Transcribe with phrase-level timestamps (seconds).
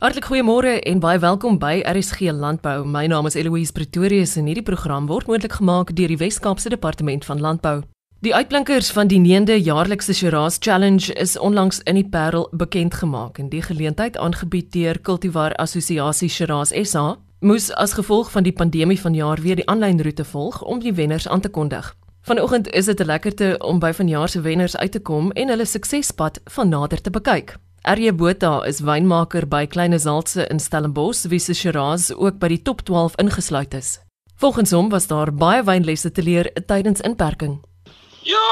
[0.00, 2.86] Hartlik goeiemôre en baie welkom by RSG Landbou.
[2.88, 7.26] My naam is Eloise Pretorius en hierdie program word moontlik gemaak deur die Wes-Kaapse Departement
[7.28, 7.82] van Landbou.
[8.24, 13.36] Die uitblinkers van die 9de jaarlikse Shiraz Challenge is onlangs in die Parel bekend gemaak
[13.44, 19.00] en die geleentheid aangebied deur Cultivar Assosiasie Shiraz SA moes as gevolg van die pandemie
[19.00, 21.92] vanjaar weer die aanlyn roete volg om die wenners aan te kondig.
[22.24, 25.64] Vanoggend is dit 'n lekkerte om by vanjaar se wenners uit te kom en hulle
[25.64, 27.58] suksespad van nader te bekyk.
[27.82, 32.60] RJ Botha is wynmaker by Kleine Zaltse in Stellenbosch, wie se Shiraz ook by die
[32.60, 33.94] top 12 ingesluit is.
[34.36, 37.56] Volgens hom was daar baie wynlesse te leer tydens inperking.
[38.28, 38.44] Ja,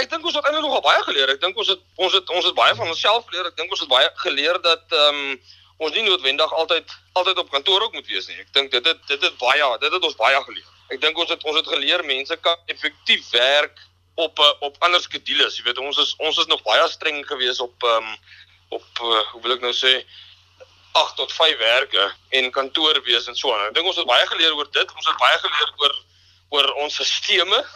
[0.00, 1.28] ek dink ons het eintlik nogal baie geleer.
[1.28, 3.52] Ek dink ons het ons het ons het baie van onsself geleer.
[3.52, 5.38] Ek dink ons het baie geleer dat ehm um,
[5.84, 8.40] ons nie noodwendig altyd altyd op kantoor ook moet wees nie.
[8.40, 10.74] Ek dink dit het dit het baie dit het ons baie geleer.
[10.88, 13.76] Ek dink ons het ons het geleer mense kan effektief werk
[14.16, 15.60] op eh, op ander skedules.
[15.60, 18.16] Jy weet ons is ons is nog baie streng geweest op ehm um,
[18.76, 19.92] op uh, hoe wil ek nou sê
[20.98, 22.06] 8 tot 5 werke
[22.38, 23.68] en kantoor wees en so aan.
[23.70, 24.94] Ek dink ons het baie geleer oor dit.
[24.96, 25.98] Ons het baie geleer oor
[26.50, 27.68] oor ons stelsels.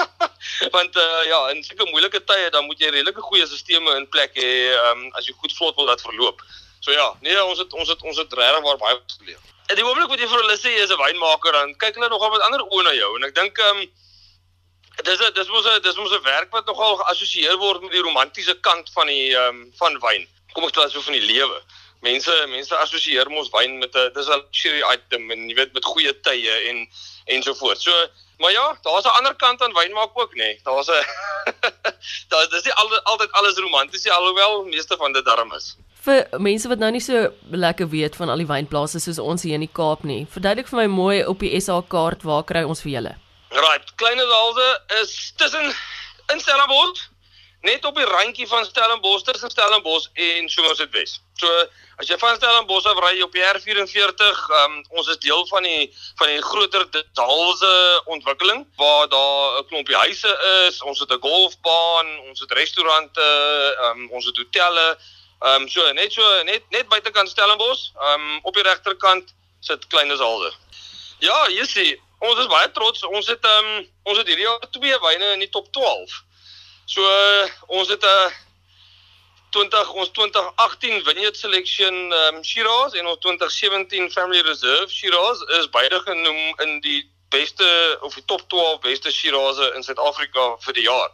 [0.74, 4.36] Want uh, ja, in sulke moeilike tye dan moet jy redelike goeie stelsels in plek
[4.38, 4.52] hê
[4.90, 6.44] um, as jy goed vlot wil dat verloop.
[6.84, 9.42] So ja, nee, ons het ons het ons het regtig waar baie geleer.
[9.66, 12.12] En die oomblik wat jy vir hulle sê jy is 'n wynmaker dan kyk hulle
[12.12, 13.86] nogal met ander oë na jou en ek dink ehm um,
[15.02, 18.02] dis a, dis mos 'n dis mos 'n werk wat nogal geassosieer word met die
[18.02, 20.28] romantiese kant van die ehm um, van wyn.
[20.52, 21.62] Kom ons praat so van die lewe.
[22.00, 25.84] Mense mense assosieer mos wyn met 'n dis 'n luxury item en jy weet met
[25.84, 26.88] goeie tye en
[27.26, 27.80] en so voort.
[27.80, 27.92] So
[28.38, 30.36] maar ja, daar's 'n ander kant aan wyn maak ook nê.
[30.36, 30.60] Nee.
[30.62, 31.04] Daar's 'n
[32.30, 35.76] daar dis al, altyd alles romanties alhoewel meeste van dit darm is.
[36.04, 39.54] Vir mense wat nou nie so lekker weet van al die wynplase soos ons hier
[39.54, 40.26] in die Kaap nie.
[40.30, 43.14] Verduidelik vir my mooi op die SA kaart waar kry ons vir julle?
[43.54, 45.74] Right, Kleinezalde is tussen
[46.26, 47.02] in Stellenbosch,
[47.62, 51.20] net op die randjie van Stellenbosch tussen Stellenbosch en Somerset West.
[51.38, 51.46] So
[52.02, 55.86] as jy van Stellenbosch af ry op die R44, um, ons is deel van die
[56.18, 57.70] van die groter Dalse
[58.16, 60.32] ontwikkeling waar daar 'n klompie huise
[60.66, 63.28] is, ons het 'n golfbaan, ons het restaurante,
[63.86, 64.98] um, ons het hotelle.
[65.46, 69.86] Ehm um, so net so net net buitekant Stellenbosch, ehm um, op die regterkant sit
[69.86, 70.52] Kleinezalde.
[71.18, 73.04] Ja, jy sien ons is baie trots.
[73.10, 76.16] Ons het ehm um, ons het hierdie jaar twee wyne in die top 12.
[76.86, 77.46] So uh,
[77.80, 78.32] ons het 'n uh,
[79.54, 85.70] 20 ons 2018 Vineyard Selection ehm um, Shiraz en ons 2017 Family Reserve Shiraz is
[85.70, 90.86] beide genoem in die beste of die top 12 beste Shiraz'e in Suid-Afrika vir die
[90.88, 91.10] jaar.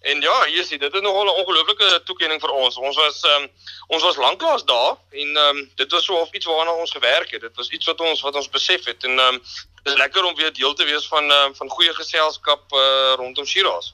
[0.00, 2.76] En ja, hier sien dit is nogal 'n ongelooflike toekenning vir ons.
[2.76, 3.50] Ons was ehm um,
[3.86, 7.30] ons was lanklaas daar en ehm um, dit was so of iets waarna ons gewerk
[7.30, 7.40] het.
[7.40, 9.42] Dit was iets wat ons wat ons besef het en ehm um,
[9.82, 13.92] dis lekker om weer deel te wees van uh, van goeie geselskap uh, rondom Shiraz.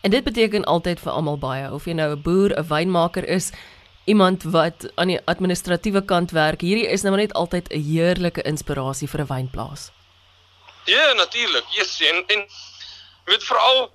[0.00, 3.50] En dit beteken altyd vir almal baie of jy nou 'n boer, 'n wynmaker is,
[4.04, 6.60] iemand wat aan die administratiewe kant werk.
[6.60, 9.90] Hierdie is nou net altyd 'n heerlike inspirasie vir 'n wynplaas.
[10.84, 11.64] Ja, natuurlik.
[11.70, 12.46] Yes, en en
[13.24, 13.90] weet veral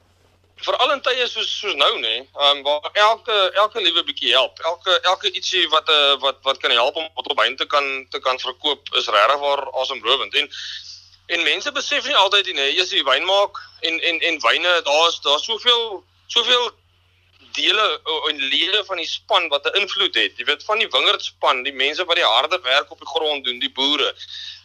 [0.55, 2.15] veral in tye soos soos nou nê,
[2.47, 4.59] um, waar elke elke liewe bietjie help.
[4.59, 8.07] Elke elke ietsie wat 'n uh, eh, wat wat kan help om bottelwyn te kan
[8.09, 10.33] te kan verkoop is regtig waar asemrowend.
[10.33, 10.49] En
[11.27, 15.21] En mense besef nie altyd nie, jy sien wyn maak en en en wyne, daar's
[15.25, 16.67] daar's soveel soveel
[17.57, 17.85] dele
[18.29, 20.37] en lede van die span wat 'n invloed het.
[20.37, 23.59] Jy weet van die wingerdspan, die mense wat die harde werk op die grond doen,
[23.59, 24.13] die boere,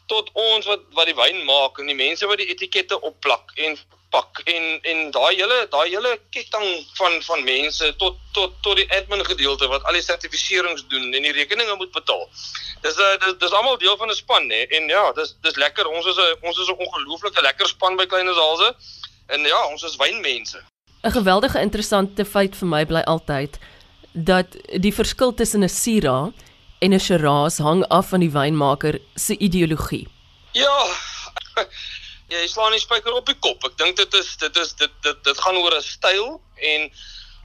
[0.07, 3.79] tot ons wat wat die wyn maak en die mense wat die etikette opplak en
[4.11, 6.67] pak en en daai hele daai hele ketting
[6.99, 11.29] van van mense tot tot tot die admin gedeelte wat al die sertifiserings doen en
[11.29, 12.27] die rekeninge moet betaal.
[12.83, 15.87] Dis 'n dis, dis almal deel van 'n span nê en ja, dis dis lekker.
[15.87, 18.75] Ons is 'n ons is 'n ongelooflike lekker span by Kleine Zalse.
[19.27, 20.59] En ja, ons is wynmense.
[21.03, 23.59] 'n Geweldige interessante feit vir my bly altyd
[24.13, 26.33] dat die verskil tussen 'n Syrah
[26.81, 30.09] en 'n Shiraz hang af van die wynmaker se ideologie.
[30.53, 30.87] Ja.
[32.31, 33.65] Jy slaan die spyker op die kop.
[33.67, 36.41] Ek dink dit is dit is dit dit dit gaan oor 'n styl
[36.73, 36.91] en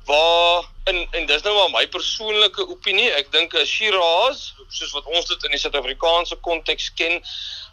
[0.05, 3.09] waar in en dis nou maar my persoonlike opinie.
[3.17, 7.17] Ek dink 'n Shiraz, soos wat ons dit in die Suid-Afrikaanse konteks ken,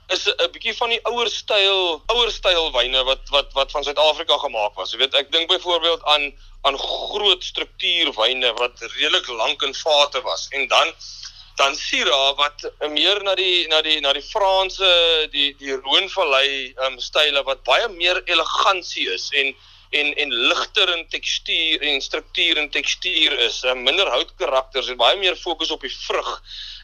[0.09, 4.38] is 'n bietjie van die ouer styl, ouer styl wyne wat wat wat van Suid-Afrika
[4.38, 4.93] gemaak was.
[4.93, 6.32] Jy weet, ek dink byvoorbeeld aan
[6.62, 10.94] aan groot struktuurwyne wat redelik lank in vate was en dan
[11.56, 14.88] dan Syrah wat meer na die na die na die Franse
[15.32, 19.54] die die Roonvallei um, style wat baie meer elegansie is en
[19.93, 23.62] en en ligter in tekstuur en struktuur en tekstuur is.
[23.69, 26.31] Um, minder houtkarakters en baie meer fokus op die vrug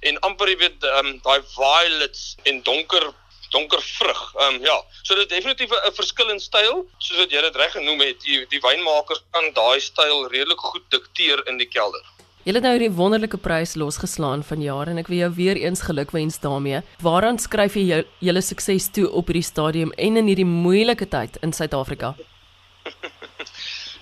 [0.00, 3.08] en amper jy weet um, daai violets en donker
[3.50, 4.20] donker vrug.
[4.36, 7.56] Ehm um, ja, so dit is definitief 'n verskil in styl, soos wat jy dit
[7.56, 8.20] reg genoem het.
[8.20, 12.04] Die die wynmakers kan daai styl redelik goed dikteer in die kelder.
[12.48, 16.38] Julle het nou hierdie wonderlike prys losgeslaan vanjaar en ek wil jou weer eens gelukwens
[16.40, 16.78] daarmee.
[17.04, 21.52] Waaraan skryf jy julle sukses toe op hierdie stadium en in hierdie moeilike tyd in
[21.52, 22.14] Suid-Afrika?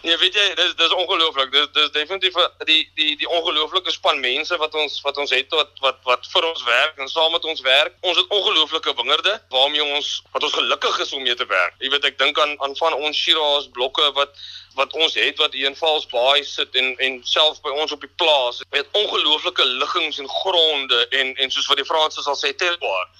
[0.06, 1.48] Nee, weet jy, dis dis ongelooflik.
[1.50, 2.36] Dis dis definitief
[2.68, 6.46] die die die ongelooflike span mense wat ons wat ons het wat wat wat vir
[6.46, 7.96] ons werk en saam met ons werk.
[8.06, 11.74] Ons het ongelooflike wingerde waarmee ons wat ons gelukkig is om mee te werk.
[11.82, 14.38] Jy weet ek dink aan aan van ons Shiraz blokke wat
[14.78, 18.14] wat ons het wat hier in Valsbaai sit en en self by ons op die
[18.22, 18.62] plaas.
[18.78, 23.10] Met ongelooflike liggings en gronde en en soos wat die Franse sal sê telbaar.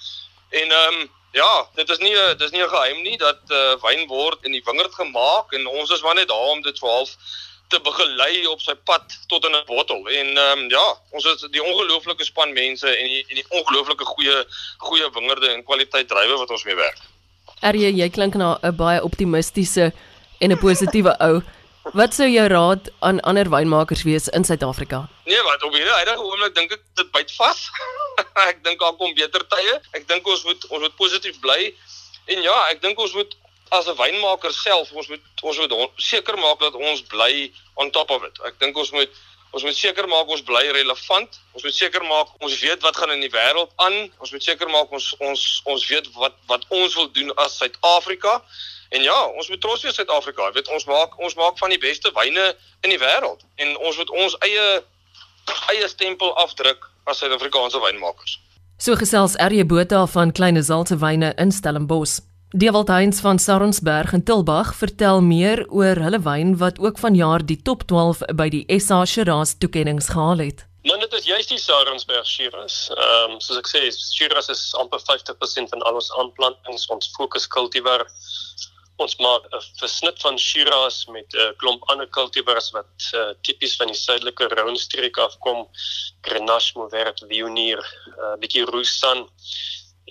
[0.55, 1.05] En ehm um,
[1.37, 4.51] Ja, dit is nie 'n dis nie 'n geheim nie dat uh, wyn word in
[4.51, 7.11] die wingerd gemaak en ons is maar net daar om dit vir half
[7.67, 10.07] te begelei op sy pad tot in 'n bottel.
[10.07, 14.05] En ehm um, ja, ons het die ongelooflike span mense en die en die ongelooflike
[14.05, 14.37] goeie
[14.77, 16.99] goeie wingerde en kwaliteit drywe wat ons mee werk.
[17.61, 19.93] RJ, jy klink na 'n baie optimistiese
[20.39, 21.41] en 'n positiewe ou.
[21.93, 25.07] Wat sou jou raad aan ander wynmakers wees in Suid-Afrika?
[25.25, 27.61] Nee, wat op hierdie huidige oomblik dink ek dit byt vas.
[28.49, 29.77] ek dink daar kom beter tye.
[29.95, 31.71] Ek dink ons moet ons moet positief bly.
[32.33, 33.37] En ja, ek dink ons moet
[33.71, 38.11] as 'n wynmaker self, ons moet ons moet seker maak dat ons bly on top
[38.11, 38.39] of it.
[38.43, 39.11] Ek dink ons moet
[39.55, 41.39] ons moet seker maak ons bly relevant.
[41.55, 44.11] Ons moet seker maak ons weet wat gaan in die wêreld aan.
[44.19, 48.41] Ons moet seker maak ons ons ons weet wat wat ons wil doen as Suid-Afrika.
[48.89, 50.47] En ja, ons moet trots wees Suid-Afrika.
[50.47, 52.53] Jy weet ons maak ons maak van die beste wyne
[52.85, 54.67] in die wêreld en ons moet ons eie
[55.71, 58.39] eie stempel afdruk as Suid-Afrikaanse wynmakers.
[58.77, 62.19] So gesels RJ Botha van Kleine Zalte Wyne in Stellenbosch.
[62.55, 67.57] Dewald Heinz van Saronsberg in Tilbag vertel meer oor hulle wyn wat ook vanjaar die
[67.61, 70.63] top 12 by die SA Shiraz toekenninge gehaal het.
[70.87, 72.87] Man, dit is juist die Saronsberg Shiraz.
[72.95, 77.49] Ehm um, soos ek sê, Shiraz is amper 50% van al ons aanplantings, ons fokus
[77.51, 78.05] kultivar
[79.03, 83.87] ons maak 'n versnit van Shiraz met 'n klomp ander cultivars wat uh, tipies van
[83.87, 85.67] die suidelike Rhône-streek afkom,
[86.21, 89.29] Grenache, Mourvèdre, Viognier, 'n uh, bietjie Roussan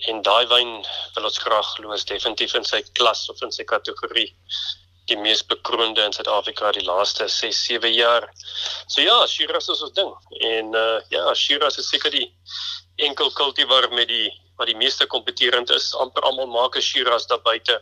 [0.09, 0.71] en daai wyn
[1.15, 4.29] wil ons graag loos definitief in sy klas of in sy kategorie
[5.07, 8.27] die mees bekroonde in Suid-Afrika die laaste 6, 7 jaar.
[8.87, 10.11] So ja, Shiraz is ons ding.
[10.51, 12.27] En uh ja, Shiraz is seker die
[13.07, 15.93] enkel cultivar met die wat die meeste kompeterend is.
[15.95, 17.81] amper almal maak 'n Shiraz daar buite.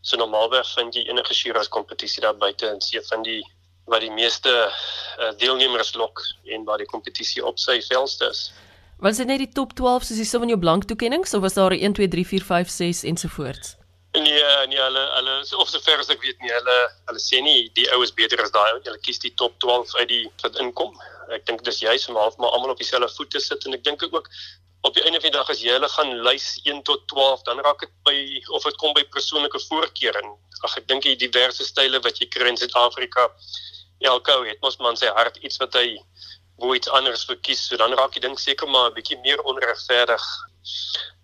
[0.00, 3.42] So normaalweg vind jy enige Shiraz kompetisie daar buite en sien van die
[3.90, 6.22] wat die meeste uh, deelnemers lok
[6.54, 8.50] en waar die kompetisie op sy velste is.
[9.00, 11.98] Was dit net die top 12 soos die Sauvignon Blanc toekenninge of was daar 1
[11.98, 13.76] 2 3 4 5 6 ensovoorts?
[14.12, 16.76] Nee, nee, hulle hulle of sover as ek weet nie, hulle
[17.10, 20.24] hulle sê nie die oues beter as daai, hulle kies die top 12 uit die
[20.42, 20.96] wat inkom.
[21.30, 23.84] Ek dink dis juist om half maar almal op dieselfde voet te sit en ek
[23.86, 24.26] dink ook
[24.80, 27.60] op die einde van die dag as jy hulle gaan lys 1 tot 12, dan
[27.64, 28.16] raak dit by
[28.56, 30.32] of dit kom by persoonlike voorkeur en
[30.68, 33.28] ag ek dink die diverse style wat jy kry in Suid-Afrika,
[34.10, 35.98] elke ou het mos man sy hart iets wat hy
[36.60, 40.24] wou iets anders verkies, so dan raak jy dink seker maar 'n bietjie meer onregverdig.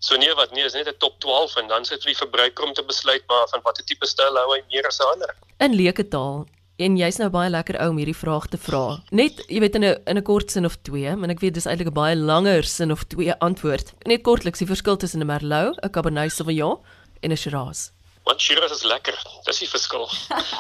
[0.01, 2.65] So nee wat nee, is net 'n top 12 en dan sit vir die verbruiker
[2.65, 5.37] om te besluit maar van watter tipe styl hou hy meer as ander.
[5.59, 8.99] In leuke taal, En jy's nou baie lekker ou om hierdie vraag te vra.
[9.17, 11.65] Net, jy weet in 'n in 'n kort sin of twee, maar ek weet dis
[11.65, 13.95] eintlik 'n baie langer sin of twee antwoord.
[14.05, 16.77] Net kortliks die verskil tussen 'n Merlot, 'n Cabernet Sauvignon
[17.23, 17.93] en 'n Shiraz.
[18.25, 19.17] Want Shiraz is lekker.
[19.45, 20.07] Dis die verskil.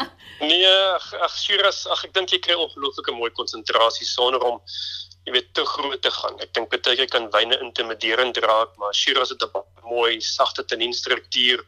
[0.41, 0.67] nee,
[1.21, 4.61] ag Shiraz, ag ek dink jy kry ongelooflike mooi konsentrasie sonder om
[5.27, 6.41] jy weet te groot te gaan.
[6.41, 11.61] Ek dink baie keer kan wyne intimiderend raak, maar Shiraz het 'n mooi sagte taninstruktuur,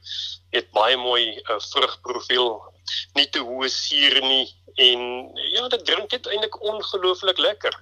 [0.53, 2.63] het baie mooi uh, vrugprofiel
[3.19, 4.47] nie te hoë suur nie
[4.79, 5.01] en
[5.51, 7.75] ja, dit drink dit eintlik ongelooflik lekker.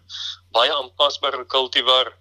[0.57, 2.13] Baie aanpasbare kultivar.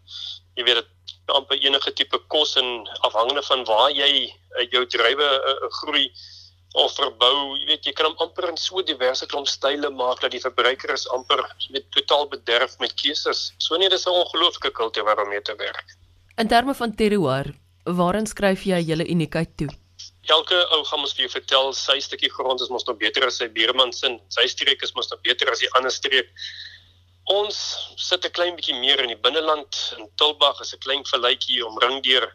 [0.59, 5.29] Jy weet dit amper enige tipe kos en afhangende van waar jy uh, jou druiwe
[5.37, 6.09] uh, groei
[6.75, 10.33] of verbou, jy weet jy kan hom amper in so diverse klomp style maak dat
[10.35, 11.39] die verbruiker is amper
[11.71, 13.53] met totaal bederf met keuses.
[13.63, 15.95] So nee, dis 'n ongelooflike kultivar om mee te werk.
[16.35, 19.71] In terme van terroir, waarin skryf jy julle uniekheid toe?
[20.29, 23.37] Elke ou gaan ons vir jou vertel sy stukkie grond is mos nog beter as
[23.41, 26.29] sy buurman se, sy streek is mos nog beter as die ander streek.
[27.25, 27.57] Ons
[27.97, 32.03] sit 'n klein bietjie meer in die binneland in Tilbag, is 'n klein valletjie omring
[32.03, 32.31] deur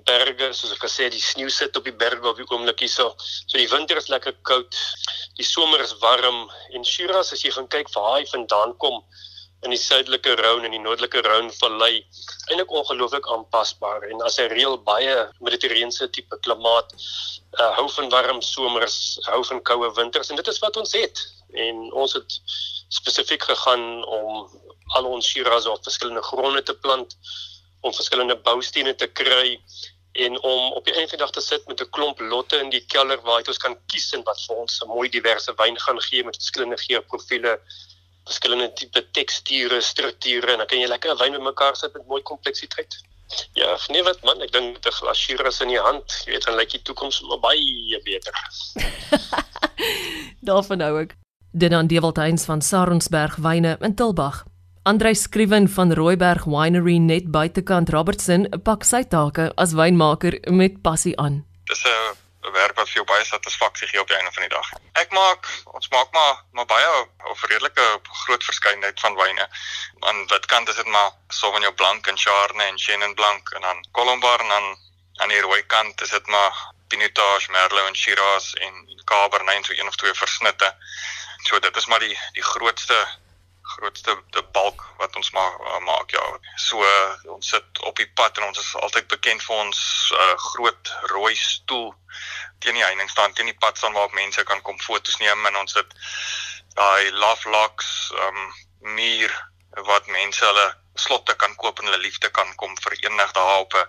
[0.00, 3.14] berge, soos ek gesê, die sneeu sit op die berge op die oomblik hierso.
[3.18, 4.76] So die winter is lekker koud,
[5.36, 9.02] die somer is warm en Shiraz as jy gaan kyk waar hy vandaan kom,
[9.62, 12.04] in die suidelike Rhône en die noordelike Rhône vallei
[12.50, 14.08] eintlik ongelooflik aanpasbaar.
[14.10, 16.94] En as 'n reël baie mediterrane tipe klimaat
[17.60, 21.26] uh, hou van warm somers, hou van koue winters en dit is wat ons het.
[21.52, 22.40] En ons het
[22.88, 24.50] spesifiek gegaan om
[24.96, 27.16] al ons Shiraz op verskillende gronde te plant
[27.80, 29.60] om verskillende boustene te kry
[30.12, 32.70] en om op die einde van die dag te sit met 'n klomp lotte in
[32.70, 35.78] die kelder waar jy ons kan kies en wat vir ons 'n mooi diverse wyn
[35.78, 37.60] gaan gee met verskillende geurprofiele
[38.24, 42.22] verskillende tipe teksture, strukture en dan kan jy lekker wyn met mekaar sit met mooi
[42.22, 43.00] kompleksiteit.
[43.56, 46.56] Ja, nee wat man, ek dink 'n glas Shiraz in die hand, jy weet dan
[46.56, 48.34] lyk die toekoms maar baie beter.
[50.48, 51.16] Daarvan hou ek.
[51.52, 54.44] Dit aan Dewaltuins van Saronsberg Wyne in Tilbag.
[54.84, 61.16] Andrei Skrywen van Rooiberg Winery net buitekant Robertson pak sy take as wynmaker met passie
[61.18, 61.44] aan.
[61.70, 62.21] Dis 'n 'n
[62.52, 64.68] werk wat vir jou baie satisfaksie gee op die einde van die dag.
[65.02, 66.90] Ek maak ons maak maar maar baie
[67.32, 67.86] of redelike
[68.24, 69.48] groot verskeidenheid van wyne.
[70.00, 74.40] Aan witkant is dit maar Sauvignon Blanc en Chardonnay en Chenin Blanc en dan Colombard
[74.40, 74.76] en dan
[75.22, 79.88] aan die rooi kant is dit maar Pinotage, Merlot en Shiraz en Cabernet so een
[79.88, 80.76] of twee versnitte.
[81.42, 83.06] So dit is maar die die grootste
[83.62, 84.16] grootste
[84.52, 86.22] balk wat ons maar uh, maak ja.
[86.56, 89.80] So uh, ons sit op die pad en ons is altyd bekend vir ons
[90.18, 91.94] uh, groot rooi stoel
[92.58, 95.56] teen die heining staan teen die pad staan waar mense kan kom foto's neem en
[95.62, 95.96] ons sit
[96.78, 98.40] daai love locks um
[98.96, 99.34] muur
[99.88, 103.86] wat mense hulle slotte kan koop en hulle liefde kan kom verenig daar op 'n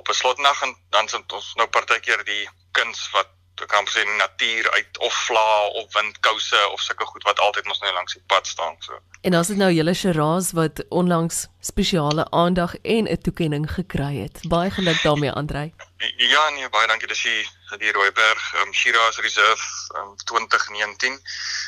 [0.00, 3.28] op 'n slotnag en dan sit ons nou partykeer die kuns wat
[3.62, 7.80] ek kan sê natuur uit of vla of windkouse of sulke goed wat altyd mos
[7.80, 8.98] nou langs die pad staan so.
[9.22, 14.40] En as dit nou julle Shiraz wat onlangs spesiale aandag en 'n toekenning gekry het.
[14.48, 15.74] Baie geluk daarmee Andrei.
[16.16, 17.46] Ja nee, baie dankie dis die
[17.78, 19.64] die Rooiberg um, Shiraz Reserve
[19.98, 21.20] um, 2019.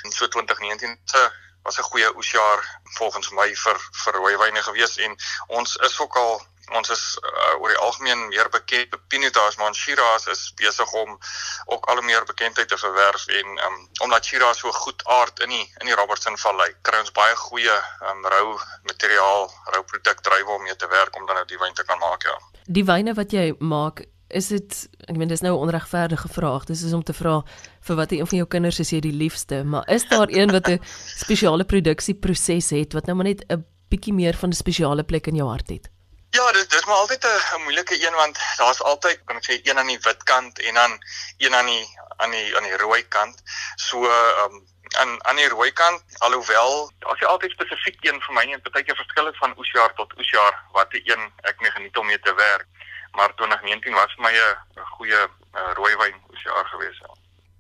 [0.03, 1.31] En so 2019 se
[1.65, 2.61] was 'n goeie oesjaar
[2.99, 5.17] volgens my vir vir rooiwyne gewees en
[5.47, 6.43] ons is ook al
[6.73, 11.19] ons is uh, oor die algemeen meer bekend by Pinotage maar Shiraz is besig om
[11.65, 15.67] ook al meer bekendheid te verwerf en um, omdat Shiraz so goed aard in die
[15.81, 17.77] in die Robertson Vallei kry ons baie goeie
[18.09, 21.75] um, rou materiaal, rou produk druiwe om mee te werk om dan nou die wyn
[21.75, 22.39] te kan maak ja.
[22.65, 24.77] Die wyne wat jy maak Is dit
[25.07, 26.65] ek meen dis nou 'n onregverdige vraag.
[26.67, 27.43] Dis is om te vra
[27.87, 30.69] vir watter een van jou kinders is jy die liefste, maar is daar een wat
[30.69, 30.81] 'n
[31.23, 35.37] spesiale produksieproses het wat nou maar net 'n bietjie meer van 'n spesiale plek in
[35.37, 35.89] jou hart het?
[36.31, 39.79] Ja, dit dis maar altyd 'n moeilike een want daar's altyd kan ek sê een
[39.79, 40.91] aan die wit kant en dan
[41.39, 41.87] een aan die
[42.17, 43.43] aan die aan die rooi kant.
[43.77, 44.67] So ehm um,
[44.99, 48.97] aan aan die rooi kant alhoewel as jy altyd spesifiek een vir my nie partykeer
[48.97, 52.67] verskil het van oesjaar tot oesjaar watter een ek nie geniet om mee te werk
[53.15, 57.15] maar 2019 was vir my 'n goeie uh, rooiwyn oesjaar gewees ja.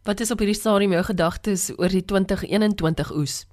[0.04, 3.46] Wat is op hierdie stadium jou gedagtes oor die 2021 oes?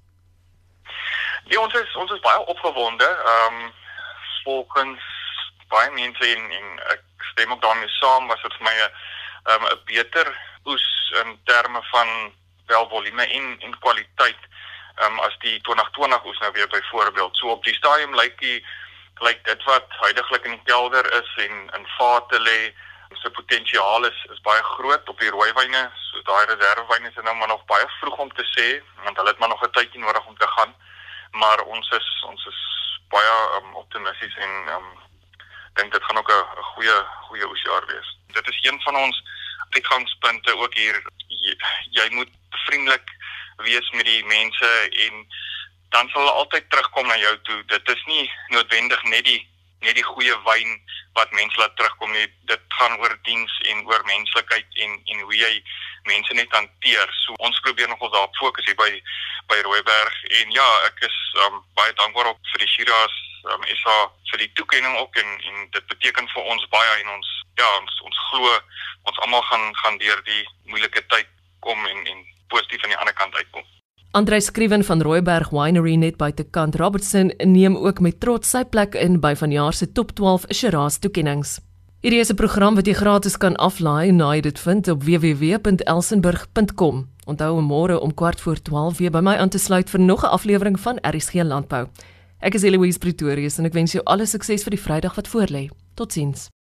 [1.44, 3.04] Ja, ons is ons is baie opgewonde.
[3.04, 3.72] Ehm um,
[4.44, 5.00] volgens
[5.68, 8.90] baie mense en en ek stem ook daarmee saam was dit vir my 'n
[9.52, 10.26] um, 'n beter
[10.64, 10.86] oes
[11.24, 12.08] in terme van
[12.66, 14.42] wel volume en en kwaliteit
[15.04, 17.36] um, as die 2020 oes nou weer byvoorbeeld.
[17.36, 18.66] So op die stadium lyk die
[19.22, 22.60] lyk dit wat heidaglik in die kelder is en in vate lê
[23.22, 25.82] se potensiaal is is baie groot op die rooiwyne.
[26.08, 28.66] So daai reservewyne is nou maar nog baie vroeg om te sê
[29.04, 30.74] want hulle het maar nog 'n tydjie nodig om te gaan.
[31.30, 32.60] Maar ons is ons is
[33.08, 34.88] baie um, optimisties en um,
[35.74, 36.98] dink dit gaan ook 'n goeie
[37.28, 38.18] goeie oesjaar wees.
[38.26, 39.22] Dit is een van ons
[39.70, 41.56] uitgangspunte ook hier jy,
[41.90, 43.08] jy moet vriendelik
[43.56, 44.70] wees met die mense
[45.06, 45.26] en
[45.92, 47.58] dan sal hulle altyd terugkom na jou toe.
[47.72, 49.40] Dit is nie noodwendig net die
[49.82, 50.76] net die goeie wyn
[51.18, 52.28] wat mense laat terugkom nie.
[52.50, 55.52] Dit gaan oor diens en oor menslikheid en en hoe jy
[56.10, 57.12] mense net hanteer.
[57.24, 58.90] So ons probeer nogal daarop fokus hier by
[59.50, 63.18] by Rooiberg en ja, ek is um, baie dankbaar ook vir die Shiraz
[63.52, 63.98] um, SA
[64.30, 67.30] vir die toekenning ook en en dit beteken vir ons baie en ons
[67.60, 68.56] ja, ons ons glo
[69.10, 71.28] ons almal gaan gaan deur die moeilike tyd
[71.60, 73.66] kom en en positief aan die ander kant uitkom.
[74.14, 78.92] Andrei Skrywen van Rooiberg Winery net buite Kant Robertson neem ook met trots sy plek
[79.00, 81.48] in by vanjaar se top 12 Shiraz toekenninge.
[82.04, 87.08] Hierdie is 'n program wat jy gratis kan aflaai en jy dit vind op www.elsenburg.com.
[87.24, 90.24] Onthou om môre om kwart voor 12 weer by my aan te sluit vir nog
[90.24, 91.86] 'n aflewering van RSG Landbou.
[92.38, 95.68] Ek is Eloise Pretorius en ek wens jou alle sukses vir die Vrydag wat voorlê.
[95.94, 96.52] Totsiens.